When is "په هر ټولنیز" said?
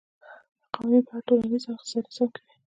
1.07-1.63